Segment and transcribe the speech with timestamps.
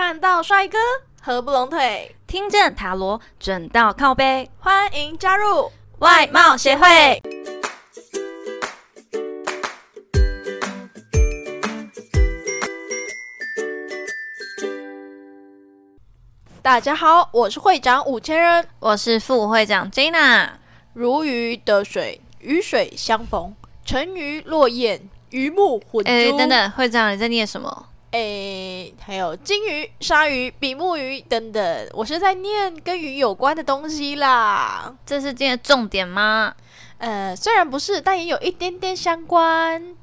[0.00, 0.78] 看到帅哥
[1.20, 7.20] 合不拢腿，听见塔罗准到靠背，欢迎加入外貌协会。
[16.62, 20.50] 大家好，我是会长五千人，我是副会长 Jina。
[20.92, 23.52] 如鱼得水，鱼水相逢，
[23.84, 26.08] 沉鱼落雁，鱼目混珠。
[26.08, 27.86] 哎，等等，会长你在念什么？
[28.10, 34.94] 哎，还有金鱼、鲨鱼、比目鱼等等，我是在念跟鱼有关的东西啦。
[35.04, 36.54] 这是今天的重点吗？
[36.96, 39.94] 呃，虽然不是，但也有一点点相关。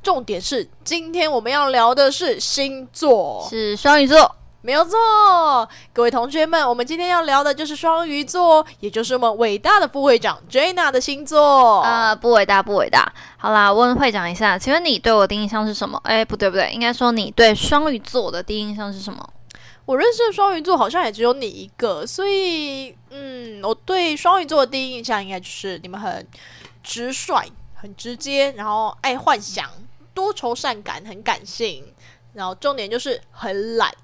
[0.00, 4.36] 重点是，今天我们要聊的是星座，是双鱼座。
[4.60, 11.80] 没有错，各位同学们，我们今天要聊的就是双鱼座，也就是我们伟大的副会长 Jana 的星座。
[11.82, 13.10] 呃，不伟大，不伟大。
[13.36, 16.00] 好啦，问会长一下，请问你对我的印象是什么？
[16.02, 19.24] 哎，不对，不对，应该说你对双鱼座的第一印象是什么？
[19.86, 26.26] 我认识的双鱼座好像也只有你一个，所以，嗯，我对双鱼座的第一印象应该就是你们很
[26.82, 27.44] 直率、
[27.76, 29.70] 很直接，然后爱幻想、
[30.12, 31.84] 多愁善感、很感性，
[32.34, 33.94] 然后重点就是很懒。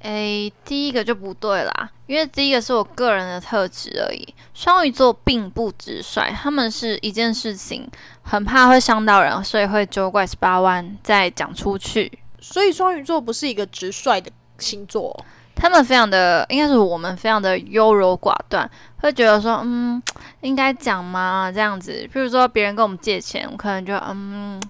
[0.00, 4.34] 诶，第一个就不对啦，因为第一个是我个人的特质而已。
[4.54, 7.88] 双鱼座并不直率，他们是一件事情
[8.22, 12.10] 很怕会伤到人，所以会九拐十八弯再讲出去。
[12.40, 15.24] 所以双鱼座不是一个直率的星座，
[15.60, 18.68] 他们非常的，应该是我们非常的优柔寡断，
[19.02, 20.02] 会觉得说，嗯，
[20.40, 21.52] 应该讲吗？
[21.54, 24.60] 这样子，譬如说别人跟我们借钱，我可能就嗯。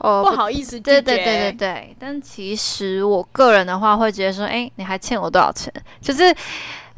[0.00, 1.96] 哦，不好意思，对对对对对。
[1.98, 5.72] 但其实我个人的话，会觉得说，哎，你还欠我多少钱？
[6.00, 6.32] 就是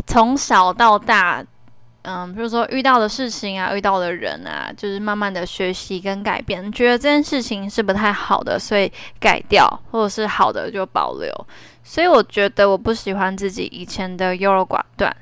[0.06, 1.42] 从小到大，
[2.02, 11.32] 嗯，比如说遇到的事情啊，遇到的人啊，就是慢慢的学习跟改变，觉得这件事情是不太好的，所以改掉，或者是好的就保留。
[11.82, 15.14] 所以我觉得我不喜欢自己以前的优柔寡断，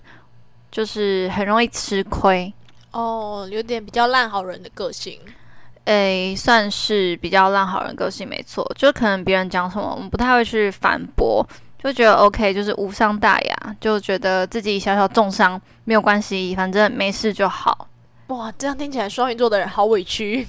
[0.71, 2.53] 就是很容易吃亏。
[2.93, 5.19] 哦，有点比较烂好人的个性。
[5.85, 8.71] 诶，算是比较烂好人个性，没错。
[8.77, 11.47] 就可能别人讲什么，我们不太会去反驳，
[11.83, 17.89] 就觉得 OK，就是无伤大雅，就觉得自己小小重伤没有关系，反正没事就好。
[18.27, 20.47] 哇，这样听起来双鱼座的人好委屈。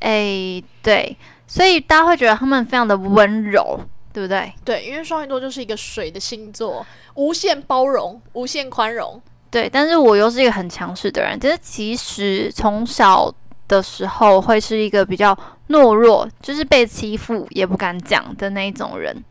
[0.00, 1.16] 诶，对，
[1.46, 3.80] 所以大家会觉得他们非常的温柔，
[4.16, 4.50] 对不对？
[4.64, 9.20] 对，因为双鱼座就是一个水的星座，无限包容，无限宽容。
[9.50, 13.30] 对，但是我又是一个很强势的人，就是其实从小。
[13.68, 15.36] 的时候会是一个比较
[15.70, 19.24] 懦弱，就是被欺负也不敢讲的那一种人。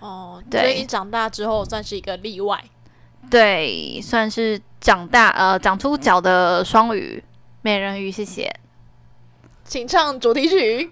[0.00, 2.60] 哦，对，所以你长大之后算是一个例外。
[3.30, 7.22] 对，算是长大呃长出脚的双鱼
[7.62, 8.10] 美人鱼。
[8.10, 8.52] 谢谢，
[9.62, 10.86] 请唱主题曲《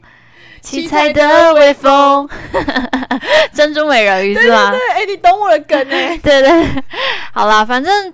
[0.61, 2.29] 七彩的微风》。
[3.53, 4.71] 珍珠美人鱼是吧？
[4.71, 6.17] 对，哎，你懂我的梗 哎。
[6.19, 6.83] 对对，
[7.33, 8.13] 好啦，反正。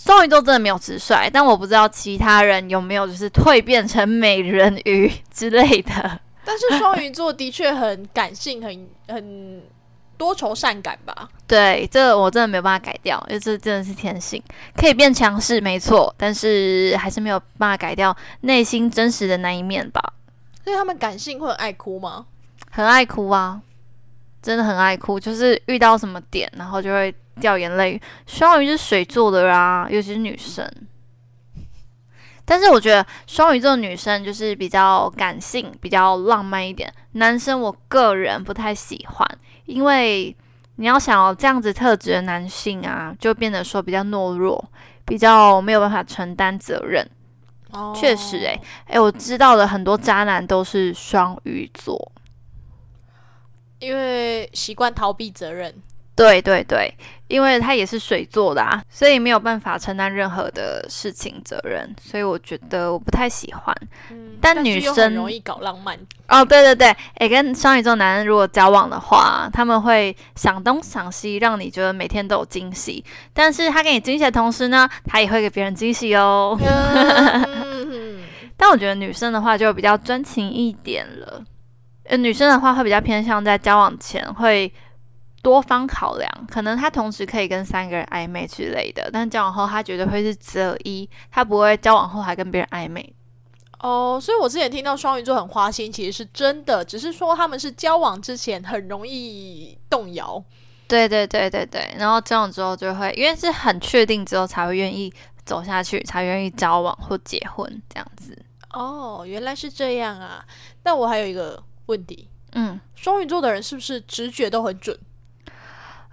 [0.00, 6.20] 双鱼座真的没有直率，但我不知道其他人有没有就是蜕变成美人鱼之类的。
[6.44, 9.62] 但是双鱼座的确很感性，很很
[10.16, 11.28] 多愁善感吧？
[11.48, 14.40] 对，这我真的没有办法改掉，因为这真的是天性，
[14.76, 20.00] 可以变强势，没错，但是还是没有办法改掉内心真实的那一面吧。
[20.68, 22.26] 所以他们感性会很爱哭吗？
[22.70, 23.58] 很爱哭啊，
[24.42, 27.14] 真的很爱哭，就是遇到什么点，然后就会。
[27.40, 30.68] 掉眼泪，双鱼是水做的啊，尤其是女生。
[32.44, 36.92] 但是我觉得双鱼座女生就是比较感性、比较浪漫一点。
[37.12, 40.36] 男生我个人不太喜欢，因为
[40.74, 44.68] 你要想要这样子特质的男性啊，就变得说比较懦弱，
[45.04, 47.08] 比较没有办法承担责任。
[47.72, 52.12] 哦，确实，诶，诶，我知道的很多渣男都是双鱼座，
[53.78, 55.74] 因为习惯逃避责任。
[56.14, 56.92] 对对对，
[57.28, 63.76] 因为他也是水做的啊，所以没有办法承担任何的事情责任，所以我觉得我不太喜欢。
[64.10, 65.94] 嗯，但女生容易搞浪漫
[66.28, 66.42] 哦。
[66.44, 73.04] 对对对，诶，跟双鱼座男人如果交往的话，他们会想东想西，让你觉得每天都有惊喜。
[73.34, 76.58] 但是他给你惊喜的同时呢，他也会给别人惊喜哦。
[78.56, 81.44] 但我觉得女生的话就比较专情一点了。
[82.04, 84.72] 呃，女生的话会比较偏向在交往前会。
[85.42, 93.14] 多方考量，可能他同时可以跟三个人暧昧之类的，但交往后他绝对会是择一，他不会交往后还跟别人暧昧。
[93.80, 100.42] 哦，所以我之前听到双鱼座很花心，其实是真的，只是说他们是交往之前很容易动摇。
[100.88, 105.12] 对对对对对，然后交往之后就会，因为是很确定之后才会愿意
[105.44, 108.36] 走下去，才愿意交往或结婚这样子。
[108.70, 110.44] 哦，原来是这样啊！
[110.82, 114.98] 那我还有一个问题，嗯，双鱼座的人是不是直觉都很准？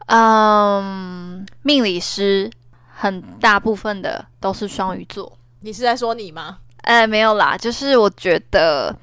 [0.08, 2.50] 嗯，命理师
[2.96, 5.38] 很大部分的都是双鱼座。
[5.62, 6.60] 你是在说你吗？
[6.82, 8.96] 哎，没有啦，就是我觉得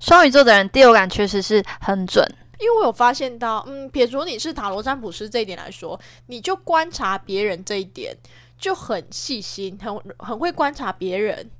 [0.00, 2.26] 双鱼座的人第六感确实是很准。
[2.58, 8.14] 因为我有发现到，嗯，撇除你是塔罗占卜师这一点来说，你就观察别人这一点
[8.58, 11.50] 就很细心，很很会观察别人。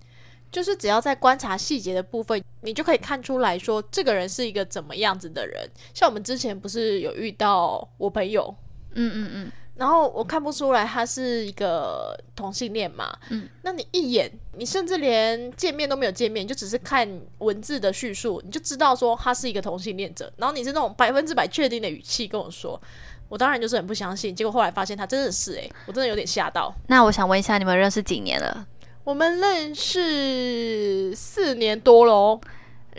[0.51, 5.71] 就是只要在观察细节的部分，你就可以看出来说这个人是一个怎么样子的人。
[5.95, 8.53] 像我们之前不是有遇到我朋友，
[8.95, 17.09] 嗯嗯嗯，然后我看不出来他是一个同性恋嘛，嗯，那你一眼，你甚至连见面都没有见面，就只是看
[17.39, 20.33] 文字的叙述，你就知道说他是一个同性恋者。
[20.37, 22.81] 然后你是那种百分之百确定的语气跟我说，
[23.29, 24.35] 我当然就是很不相信。
[24.35, 26.75] 结果后来发现他真的是，诶，我真的有点吓到。
[26.89, 28.67] 那我想问一下，你们认识几年了？
[29.03, 32.39] 我们认识四年多喽，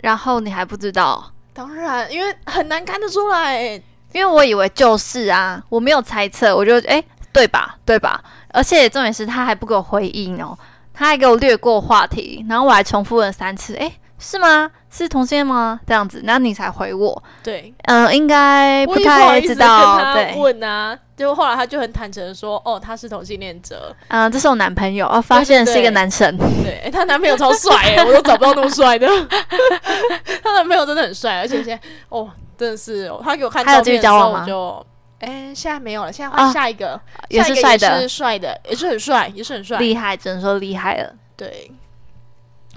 [0.02, 1.32] 然后你还不知道？
[1.54, 3.80] 当然，因为很难看得出来，
[4.12, 7.76] 因为我以为就是啊，我没有猜测，我就诶，对吧？
[7.84, 8.22] 对吧？
[8.52, 10.56] 而且重点是他还不给我回应哦，
[10.92, 14.70] 他还给我略过话题，然后我还重复了三次，诶，是吗？
[14.90, 15.80] 是同性吗？
[15.86, 17.22] 这样子，然后你才回我。
[17.42, 19.98] 对，嗯，应该不太知道。
[19.98, 23.96] 他对，问啊，结果后来他就很坦诚的说，哦，他是同性恋者。
[24.08, 26.36] 嗯，这是我男朋友，哦，发现是一个男生。
[26.62, 29.08] 对，诶她男朋友超帅哎，我都找不到那么帅的。
[30.44, 31.80] 她男朋友真的很帅，而且现在
[32.10, 32.28] 哦，
[32.62, 34.86] 真的是哦他给我看照片的时候，我就
[35.18, 39.78] 哎，现在没有了，现在啊换下一个，也下一个是帅的是帅的，也是很帅，也是很帅。
[39.78, 41.12] 厉害，只能说厉害了。
[41.36, 41.70] 对，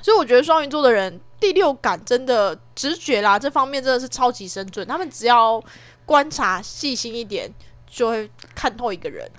[0.02, 4.88] 所以我觉得双鱼座的人第六感真的直觉啦，这方面真的是超级深准。
[4.88, 5.64] 他们只要
[6.04, 7.52] 观察细心一点，
[7.88, 9.30] 就会看透一个人。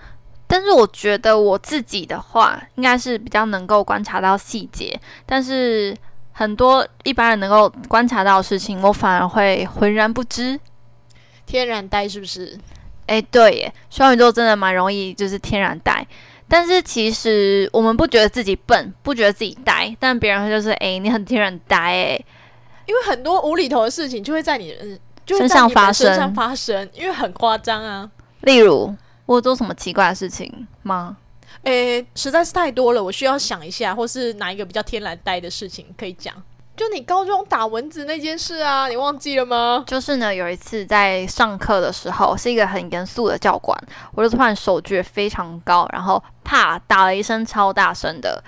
[0.48, 5.96] 但是我觉得我自己的话，应该是比较能够观察到细节，但是
[6.38, 10.60] 很多一般人能够观察到的事情，我反而会浑然不知。
[11.46, 12.58] 天然呆是不是？
[13.06, 16.06] 哎，对耶，双鱼座真的蛮容易就是天然呆，
[16.46, 22.24] 但是其实我们不觉得自己笨，不觉得自己呆，但别人会就是哎，你很天然呆哎，
[22.84, 24.76] 因为很多无厘头的事情就会在你
[25.26, 28.10] 身上发生身上发生，因为很夸张啊。
[28.42, 28.94] 例如
[29.24, 31.16] 我做什么奇怪的事情吗？
[31.66, 36.32] 诶，实在是太多了，我需要想一下，或是哪一个比较天然呆的事情可以讲。
[36.76, 39.82] 就你高中打蚊子那件事啊，你忘记了吗？
[39.84, 43.76] 就是呢，有一次在上课的时候，是一个很严肃的教官，
[44.14, 48.40] 我就突然手举非常高，然后啪打了一声超大声的，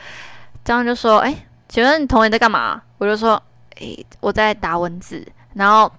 [0.65, 1.35] 这样就说：“哎，
[1.69, 3.43] 请问你同学在干嘛？”我就说
[3.81, 5.91] ：“哎，我在打蚊子。”然后，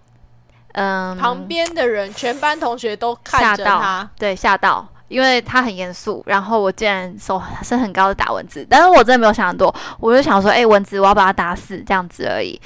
[0.74, 12.60] 嗯，旁边的人，全班同学都看着他，，对，吓到，因为他很严肃，然后我竟然手是很高的打蚊子，但是我真的没有想很多，我就想说，哎、蚊子我要把它打死这样子而已。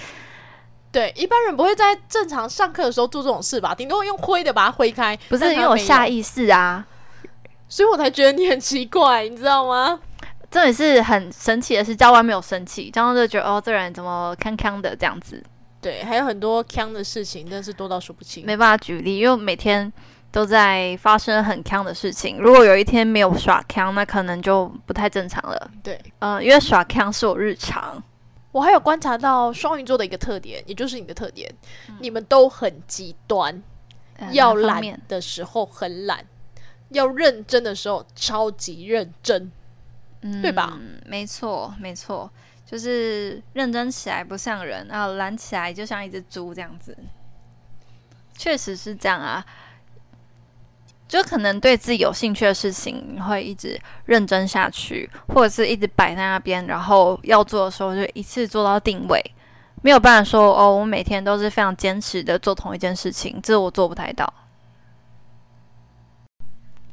[0.91, 3.73] 对，一般人不会在正常上课的时候做这种事吧？
[3.73, 5.17] 顶多用挥的把它挥开。
[5.27, 6.85] 不是因为我下意识啊，
[7.67, 9.99] 所以我才觉得你很奇怪，你知道吗？
[10.51, 15.43] 这也是很神奇的是，教官没有生气，教官就觉得哦，这人怎么康康的这样子，
[15.83, 18.43] 对，还有很多坑的事情，但是多到数不清。
[18.45, 19.91] 没办法举例，因为每天
[20.31, 22.39] 都在发生很康的事情。
[22.39, 25.71] 如果有一天没有耍康，那可能就不太正常了。
[25.83, 28.01] 对嗯、因为耍康是我日常。
[28.51, 31.53] 我还有观察到双鱼座的一个特点，也就是你的特点，
[31.99, 33.61] 你们都很极端，
[34.17, 36.25] 呃要懒的时候很懒，
[36.89, 39.51] 要认真的时候超级认真。
[40.25, 42.31] 嗯对吧嗯，没错，没错，
[42.73, 46.97] 就是认真起来不像人，然后懒起来就像一只猪这样子。
[48.35, 49.45] 确实是这样啊，
[51.07, 59.23] 就可能对自己有兴趣的事情，会一直认真下去，或者是一直摆在那边，然后要做的时候就一次做到定位，
[59.83, 64.33] 没有办法说哦，我每天都是非常坚持的做同一件事情，这我做不太到。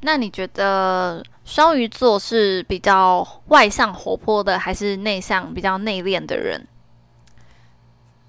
[0.03, 6.65] 那你觉得双鱼座是比较外向活泼的，还是内向比较内敛的人？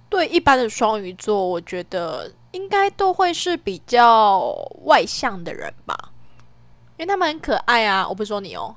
[0.09, 4.51] 对一般的双鱼座，我觉得应该都会是比较
[4.85, 5.95] 外向的人吧，
[6.97, 8.07] 因为他们很可爱啊。
[8.09, 8.75] 我不说你哦，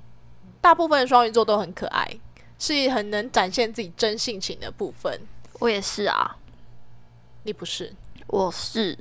[0.60, 2.06] 大部分的双鱼座都很可爱，
[2.58, 5.18] 是很能展现自己真性情的部分。
[5.58, 6.36] 我也是啊，
[7.44, 7.90] 你不是，
[8.26, 8.98] 我是。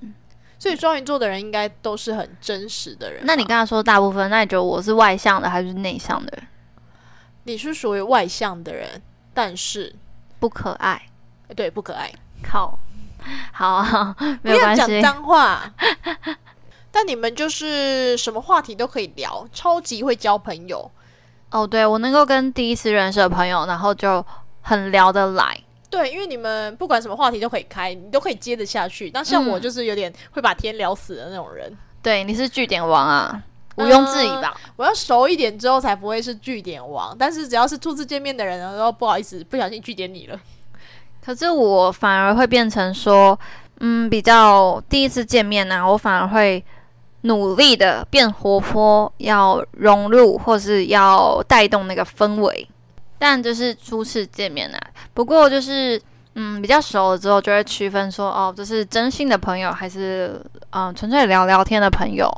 [0.64, 3.26] 所以双鱼座的人应该都是很真实的人吧。
[3.28, 6.48] 那你刚才说大部分，那你觉得我是外向的还是内向的人？
[7.44, 9.02] 你是属于外向的人，
[9.34, 9.94] 但是
[10.40, 11.02] 不可爱，
[11.54, 12.10] 对不可爱，
[12.42, 12.80] 靠，
[13.52, 15.02] 好 没有关系。
[15.02, 15.70] 脏话。
[16.90, 20.90] 但你们就是什么话题都可以聊，超级会交朋友。
[21.50, 24.26] 哦，对，我能够跟第一次认识的朋友，然后就
[24.62, 25.60] 很聊得来。
[25.96, 29.12] 对，因为你们不管什么话题都可以开，你都可以接得下去。
[29.14, 31.72] 那像我嗯就是有点会把天聊死的那种人。
[32.02, 33.44] 对，你是据点王啊，
[33.76, 34.60] 毋庸置疑吧？
[34.76, 40.40] 我要熟一点之后才不会是据点王，但是只要是初次见面的人，然后不好意思，不小心据点你了。
[41.24, 43.40] 可是我反而会变成说，
[43.82, 46.66] 嗯，比较第一次见面呢，我反而会
[47.22, 52.68] 努力的变活泼，要融入或是要带动那个氛围。
[53.24, 54.78] 但就是初次见面啊，
[55.14, 55.98] 不过就是
[56.36, 62.30] 嗯，比较熟了之后，就会区分说，哦，这是真心的朋友，还是嗯，纯粹聊聊天的朋友。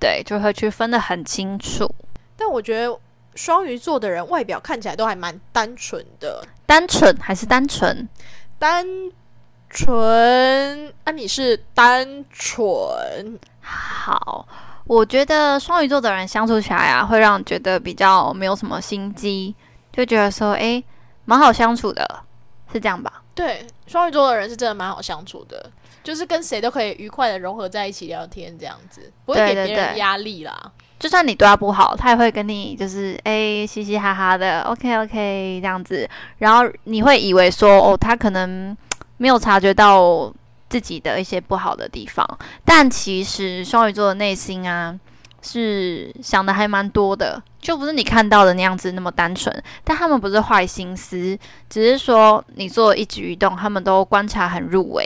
[0.00, 1.88] 对，就会去分得很清楚。
[2.36, 2.98] 但我觉得
[3.36, 8.08] 双鱼座的人外表看起来都还蛮单纯的，单纯还是单纯？
[8.58, 8.84] 单
[9.70, 13.38] 纯啊，你是单纯。
[13.60, 14.44] 好，
[14.86, 19.54] 我觉得双鱼座的人相处起来啊，会让觉得比较没有什么心机，
[19.96, 20.82] 就觉得说，哎，
[21.24, 22.22] 蛮好相处的，
[22.72, 23.22] 是这样吧？
[23.34, 25.70] 对，双鱼座的人是真的蛮好相处的。
[26.04, 30.72] 就是跟谁都可以愉快的融合在一起聊天，这样子不会给别人压力啦。
[31.00, 36.08] 就算你对他不好，他也会跟你就是哎嘻嘻哈哈的，OK OK 这样子。
[36.38, 38.76] 然后你会以为说哦，他可能
[39.16, 40.32] 没有察觉到
[40.68, 42.24] 自己的一些不好的地方，
[42.64, 44.96] 但其实双鱼座的内心啊
[45.42, 49.62] 是想的还蛮多的，就不是你看到的那样子那么单纯。
[49.84, 51.38] 但他们不是坏心思，
[51.68, 55.04] 只是说你做一举一动，他们都观察很入微。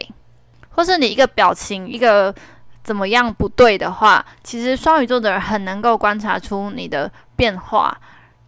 [0.71, 2.35] 或是你一个表情一个
[2.83, 7.95] 怎么样不对的话，其实双鱼座的人很能够观察出你的变化，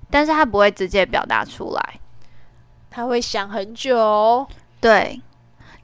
[0.08, 2.00] 但是他不会直接表达出来，
[2.90, 4.46] 他会想很久，
[4.80, 5.20] 对，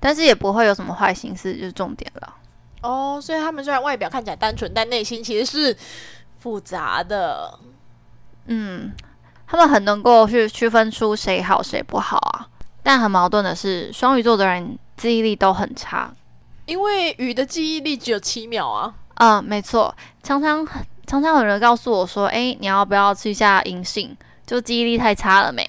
[0.01, 2.35] 但是也不会有什么坏心思，就是重点了。
[2.83, 5.77] 哦，所以他们虽然外表看起来单纯，但内心其实是
[6.39, 7.59] 复杂的。
[8.47, 8.93] 嗯，
[9.47, 12.49] 他们很能够去区分出谁好谁不好啊，
[12.83, 16.13] 但很矛盾的是，双鱼座的人记忆力都很差。
[16.67, 18.95] 因为鱼的记忆力只有七秒啊！
[19.17, 20.67] 嗯，没错，常常
[21.07, 24.17] 常常有人告诉我说：“哎，你要不要吃一下银杏？
[24.47, 25.67] 就记忆力太差了没？”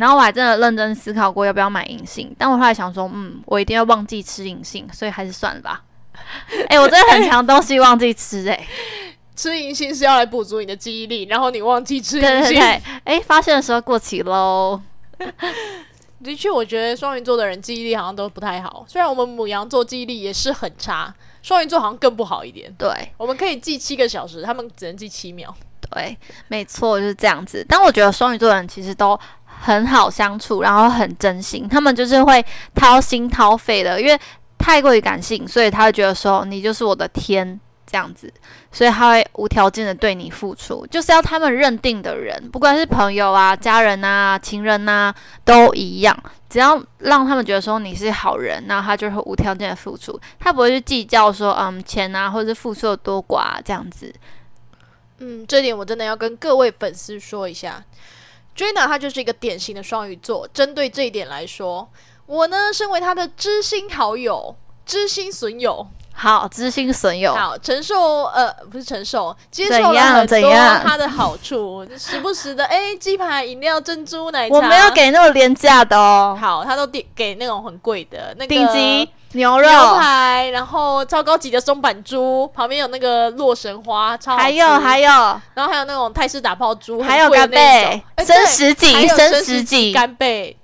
[0.00, 5.82] 然后我还真的认真思考过要不要买银杏，但我后来想说：“嗯，我一定要忘记吃银杏，所以还是算了吧。
[6.70, 8.66] ”哎，我真的很强东西忘记吃，哎，
[9.36, 12.58] 吃银杏是要来补足你的记忆力，然后你忘记吃银杏，
[13.04, 14.80] 哎，发现的时候过期喽。
[16.24, 18.86] 的确，我觉得双鱼座的人记忆力好像都不太好。
[18.88, 22.74] 虽然我们母羊座记忆力也是很差，双鱼座好像更不好一点。
[22.78, 25.54] 对，我们可以记七个小时，他们只能记七秒。
[25.92, 26.16] 对，
[26.46, 27.66] 没错，就是这样子。
[27.68, 29.18] 但我觉得双鱼座的人其实都
[29.60, 31.68] 很好相处，然后很真心。
[31.68, 34.18] 他们就是会掏心掏肺的，因为
[34.58, 37.60] 太过于感性，所以他会觉得说你就是我的天。
[37.92, 38.32] 这样子，
[38.70, 45.12] 所以他会无条件的对你付出，就是要他们认定的人，不管是朋友啊、家人啊、情人呐，
[45.44, 46.16] 都一样。
[46.48, 54.14] 只要让他们觉得说你是好人，那他就会无条件的付出，他不会去计较说嗯钱啊，或者是付出的多寡这样子。
[55.18, 57.82] 嗯，这点我真的要跟各位粉丝说一下
[58.60, 60.46] ，Jenna 她就是一个典型的双鱼座。
[60.52, 61.88] 针对这一点来说，
[62.26, 65.86] 我呢身为他的知心好友、知心损友。
[66.12, 67.34] 好，知心损友。
[67.34, 70.50] 好，承受呃，不是承受，接受了很多
[70.84, 76.36] 他的好处，时不时的哎，鸡排、饮料、珍珠奶茶，我没有给那么廉价的哦。
[76.38, 85.08] 好，他都给给那种很贵的，那个顶级牛肉牛排，然后超高级的松板猪，旁边有那个洛神花，超还有还有，
[85.54, 90.56] 然后还有那种泰式打泡猪，还有干贝，生食锦，生食锦干贝，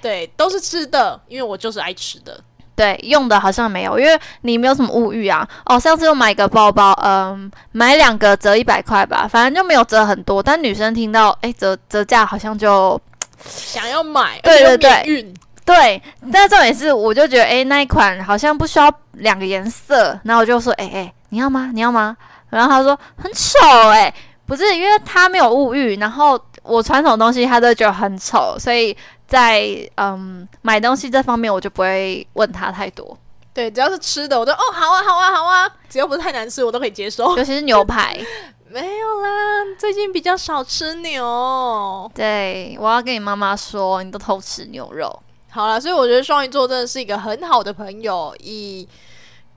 [0.00, 2.40] 对，都是吃的，因为我就是爱吃的。
[2.74, 5.48] 对，用的好像没有，因为你没有什么物欲啊。
[5.64, 10.42] 哦，上次又买一个包包，嗯，买两个折一百块吧，反正就没有折很多。
[10.42, 13.00] 但女生听到，哎，折折价好像就
[13.46, 15.34] 想要买，对对对，
[15.66, 16.00] 对。
[16.32, 21.70] 但重点是，我就觉得，哎，那一款好像不需要两个颜色，然后我就说，哎哎，你要吗？
[21.74, 22.16] 你要吗？
[22.48, 23.58] 然后他说很丑，
[23.90, 24.10] 哎，
[24.46, 28.96] 不是，因为他没有物欲，然后我传统东西他都觉得很丑，所以。
[29.28, 33.18] 在嗯买东西这方面，我就不会问他太多。
[33.52, 37.36] 对，只要是吃的，我都哦好啊好啊好啊，只要不是太难吃，我都可以接受。
[37.36, 38.16] 尤其是牛排，
[38.70, 39.28] 没有啦，
[39.76, 42.08] 最近比较少吃牛。
[42.14, 45.20] 对，我要跟你妈妈说，你都偷吃牛肉。
[45.56, 48.86] 好了，所以我觉得双鱼座真的是一个很好的朋友，以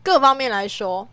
[0.01, 1.05] 各方面来说。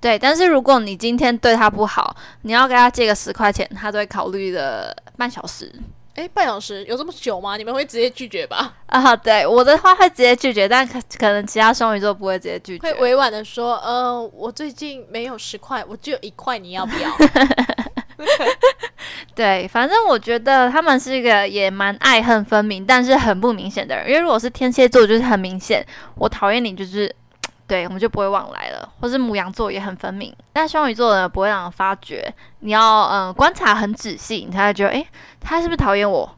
[0.00, 5.74] 对，但是如果你今天对他不好，你要给他借个十块钱，他都会考虑的半小时。
[6.14, 7.56] 哎，半小时有这么久吗？
[7.56, 8.72] 你们会直接拒绝吧？
[8.86, 17.10] 啊，对，我的话会直接拒绝，但可可能其他双鱼座不会直接拒绝，会委婉的说，呃，我最近没有十块，我只有一块，你要不要？
[19.34, 24.08] 对，反正我觉得他们是一个也蛮爱恨分明，但是很不明显的人。
[24.08, 25.84] 因为如果是天蝎座，就是很明显，
[26.16, 27.14] 我讨厌你，就是
[27.66, 28.92] 对，我们就不会往来了。
[29.00, 35.06] 或是母羊座也很分明，但双鱼座呢不会让人发觉，你要嗯观察很仔细，你才会觉得，诶，
[35.40, 36.36] 他是不是讨厌我？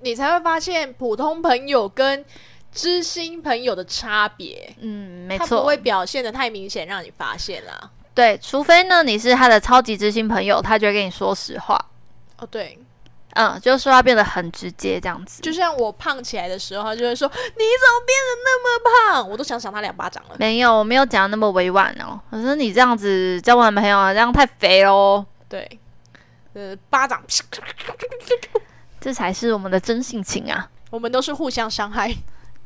[0.00, 2.24] 你才会发现普通朋友跟
[2.72, 4.74] 知心朋友的差别。
[4.80, 7.90] 嗯，没错他不，会表现的太明显，让你发现啦。
[8.14, 11.82] 对，除非呢你是他的超级知心朋友，他就会跟你说实话，
[12.38, 12.78] 哦，对，
[13.34, 15.40] 嗯，就是说他变得很直接这样子。
[15.42, 20.36] 就像我胖起来的时候，他就会说：“你怎么变得那么胖？”我都想赏他两巴掌了。
[20.38, 22.20] 没有，我没有讲得那么委婉哦。
[22.30, 25.24] 我说你这样子交男朋友啊，这样太肥喽。
[25.48, 25.78] 对，
[26.54, 27.22] 呃，巴掌，
[29.00, 30.68] 这才是我们的真性情啊！
[30.90, 32.12] 我们都是互相伤害。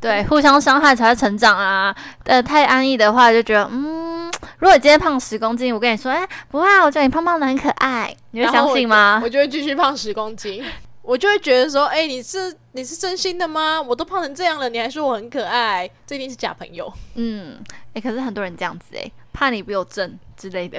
[0.05, 1.97] 对，互相伤害才会成长啊。
[2.25, 9.29] 呃，太安逸的话，就觉得嗯，如果你今天胖十公斤，我跟你说，哎、不会啊，我觉得你胖胖的很可爱， 你会相信吗我？
[9.31, 10.63] 就会继续胖十公斤。
[11.01, 13.81] 我就会觉得说：“哎、你是你是真心的吗？
[13.81, 16.93] 我都胖成这样了，你还说我很可爱，这一定是假朋友。
[17.15, 17.59] 嗯，
[17.95, 20.79] 哎、可是很多人这样子哎、怕你比我正之类的。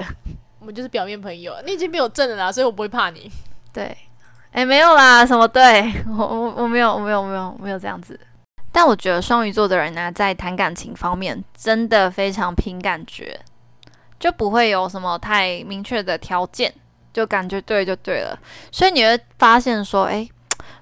[0.60, 3.28] 我们就是表面朋友，你已经比我正了啦，所以我不会怕你。
[3.72, 3.96] 对，
[4.52, 8.18] 哎、没有啦，什么对我我我没有我没有我没有我没有这样子。
[8.76, 13.40] 但我觉得双鱼座的人呢、在谈感情方面真的非常凭感觉，
[14.20, 16.70] 就不会有什么太明确的条件，
[17.10, 18.38] 就感觉对就对了。
[18.70, 20.28] 所以你会发现说，哎、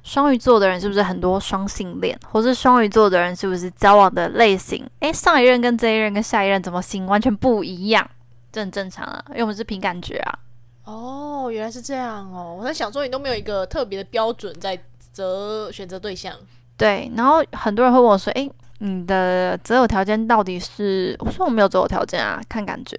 [0.02, 8.10] 双鱼座的人是不是很多双性恋，或是双鱼座的人是不是交往的类型，哎、上一任跟这一任跟下一任怎么型完全不一样？
[8.50, 10.38] 这很正常啊，因为我们是凭感觉啊。
[10.82, 12.56] 哦，原来是这样哦。
[12.58, 14.76] 我在想说，你都没有一个特别的标准在
[15.12, 16.34] 择选择对象。
[16.76, 22.96] 对，然后很多人会问我说：“诶，你的择偶条件到底是？”我说：“我没有择偶条件啊，看感觉。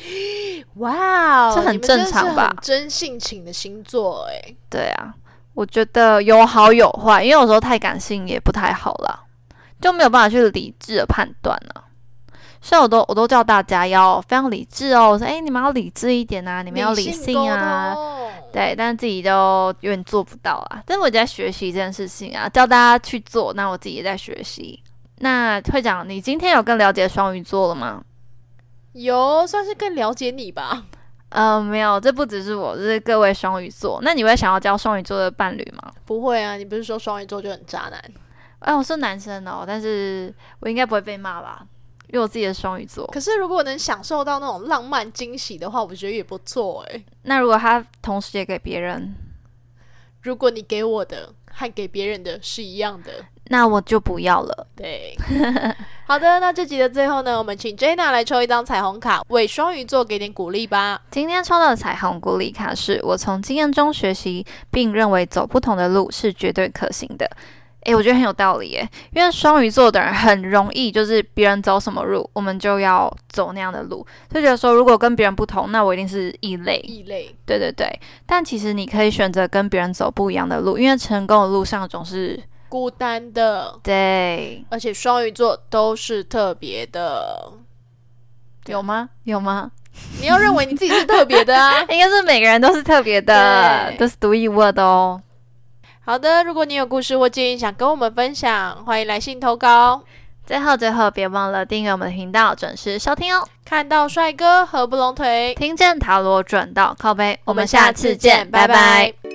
[0.76, 5.14] 哇哦，这很正常吧真性情的星座哎。”对啊，
[5.54, 9.20] 我觉得有好有坏，因为有时候太感性也不太好啦，
[9.80, 11.82] 就没有办法去理智的判断呢、
[12.60, 15.10] 所以我都我都叫大家要非常理智哦。
[15.12, 17.96] 我说：“诶，你们要理智一点啊，你们要理性啊。”
[18.52, 20.82] 对，但是自己都有点做不到啊。
[20.86, 24.82] 但是我在学习这件事情啊，教大家去做，那我自己也在学习。
[25.18, 28.02] 那会长，你今天有更了解双鱼座了吗？
[28.92, 30.84] 有算是更了解你吧。
[31.30, 34.00] 呃，没有，这不只是我，这是各位双鱼座。
[34.02, 35.92] 那你会想要交双鱼座的伴侣吗？
[36.06, 38.02] 不会啊，你不是说双鱼座就很渣男？
[38.60, 41.66] 哎，我是男生哦，但是我应该不会被骂吧？
[42.08, 43.06] 因为我自己的双鱼座。
[43.08, 47.04] 可是如果能享受到那种浪漫惊喜的话，我觉得也不错哎。
[47.22, 49.14] 那如果他同时也给别人，
[50.22, 53.12] 如果你给我的和给别人的是一样的，
[53.50, 54.66] 那我就不要了。
[54.74, 55.16] 对。
[56.06, 61.02] 好的，那这集的最后呢，我们请 Jenna 来抽一张彩虹卡，为双鱼座给点鼓励吧。
[61.10, 67.30] 今天抽到的彩虹鼓励卡是我从经验中学习，并认为走不同的路是绝对可行的。
[67.84, 76.78] 诶，我觉得很有道理耶，因为双鱼座的人很容易就是别人走什么路，我们就要走那样的路，就觉得说如果跟别人不同，那我一定是异类。
[76.80, 77.88] 异类，对对对，
[78.26, 82.38] 但其实你可以选择跟别人走不一样的路，因为成功的路上总是
[82.68, 87.52] 孤单的，对，而且双鱼座都是特别的。
[88.66, 89.08] 有吗？
[89.24, 89.70] 有吗？
[90.20, 91.80] 你要认为你自己是特别的啊。
[91.88, 95.20] 应该是每个人都是特别的，都是独一无二的哦。
[96.08, 100.02] 好的，如果你有故事或建议想跟我们分享，欢迎来信投稿。
[100.46, 103.46] 最后最后，别忘了订阅我们的频道，准时收听哦。
[103.62, 109.27] 看到帅哥合不拢腿，听见塔罗转到靠背，我们下下次次见，见，拜拜拜拜